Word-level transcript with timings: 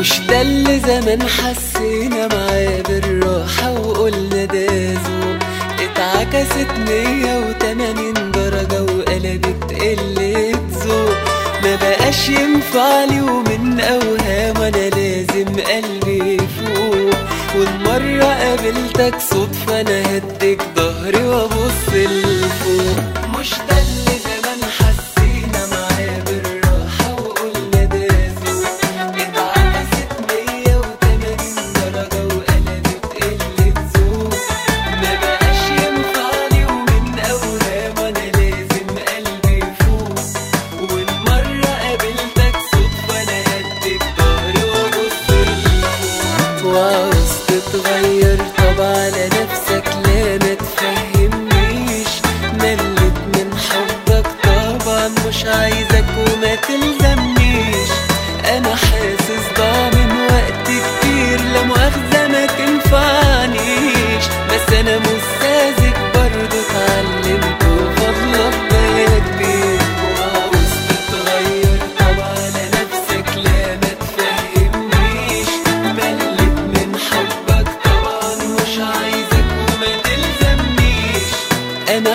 مش 0.00 0.18
ده 0.28 0.40
اللي 0.42 0.78
زمان 0.78 1.22
حسينا 1.28 2.26
معاه 2.28 2.82
بالراحة 2.88 3.72
وقلنا 3.80 4.44
ده 4.44 4.92
ذوق. 4.92 5.38
اتعكست 5.80 6.70
مية 6.88 7.38
وتمانين 7.48 8.14
درجة 8.32 8.82
وقلبت 8.82 9.72
قلة 9.72 10.52
ذوق. 10.84 11.16
ما 11.62 11.76
بقاش 11.76 12.28
ينفع 12.28 13.04
لي 13.04 13.20
ومن 13.20 13.80
أوهام 13.80 14.56
أنا 14.56 14.88
لازم 14.88 15.48
قلبي 15.60 16.34
يفوق. 16.34 17.14
والمرة 17.56 18.24
قابلتك 18.24 19.14
صدفة 19.30 19.80
أنا 19.80 20.16
هديك 20.16 20.62
ظهري 20.76 21.24
وأبص 21.26 21.88
لفوق 21.94 22.29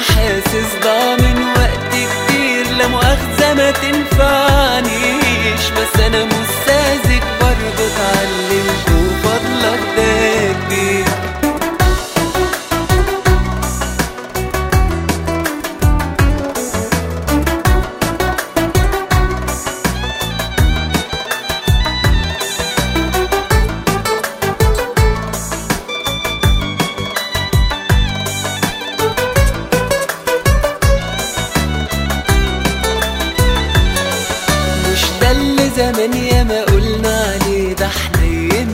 حاسس 0.09 0.71
ضاع 0.83 1.15
من 1.15 1.43
وقت 1.57 1.89
كتير 1.91 2.65
لا 2.77 2.87
مؤاخذة 2.87 3.53
ما 3.53 3.71
تنفعنيش 3.71 5.63
بس 5.77 5.99
أنا 5.99 6.25
مش 6.25 6.47
ساذج 6.65 7.23
برضه 7.41 7.83
اتعلمت 7.87 8.89
وفضلك 8.91 9.74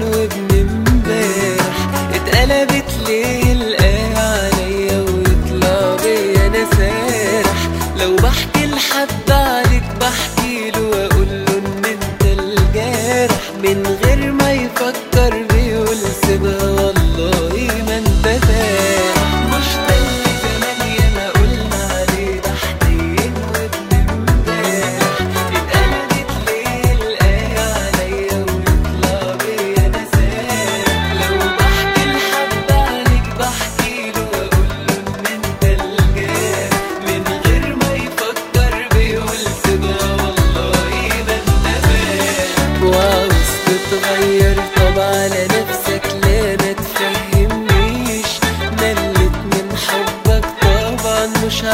وابن 0.03 0.47
امبارح 0.51 1.89
اتقلبت 2.13 2.89
ليه؟ 3.07 3.40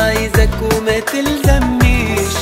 عايزك 0.08 0.50
وما 0.62 1.00
تلزمنيش. 1.00 2.34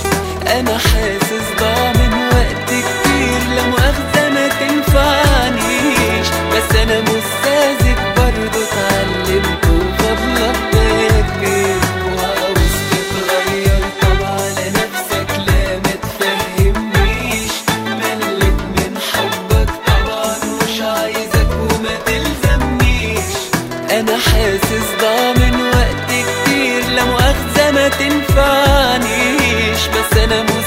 أنا 0.48 0.78
حاسس 0.78 1.46
ضاع 1.60 1.92
من 1.92 2.14
وقت 2.34 2.68
كتير 2.70 3.40
لا 3.56 3.64
مؤاخذة 3.68 4.30
ما 4.30 4.48
تنفعنيش. 4.48 6.28
بس 6.52 6.76
أنا 6.76 7.02
مش 7.02 7.24
ساذج 7.44 7.98
برضه 8.18 8.60
اتعلمت 8.66 9.66
تتغير 12.92 13.82
طب 14.02 14.24
على 14.26 14.66
نفسك 14.80 15.30
لا 15.48 15.78
ملت 18.20 18.60
من 18.78 18.98
حبك 19.12 19.70
طبعا 19.88 20.36
عايزك 20.82 21.50
أنا 24.00 24.18
حاسس 24.18 24.88
تنفعنيش 28.00 29.88
بس 29.88 30.18
أنا 30.18 30.44
مش 30.44 30.65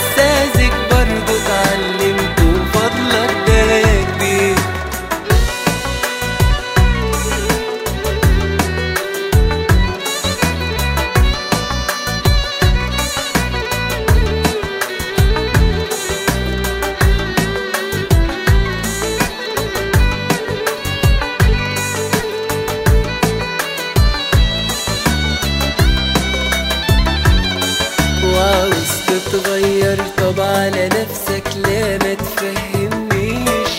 نفسك 31.11 31.57
لا 31.57 31.99
ما 31.99 32.15
تفهمنيش. 32.15 33.73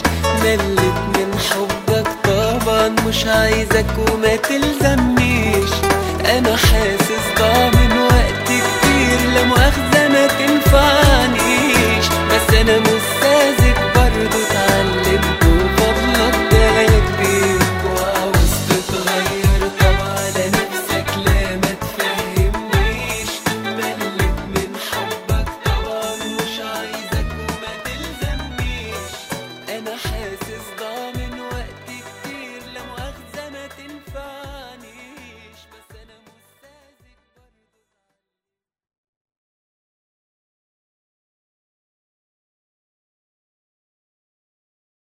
ملت 0.43 0.99
من 1.17 1.39
حبك 1.49 2.07
طبعا 2.23 2.89
مش 3.07 3.25
عايزك 3.25 3.85
وما 3.97 4.35
تلزمنيش. 4.35 5.69
أنا 6.37 6.55
حاسس 6.55 7.25
طبعا 7.37 7.78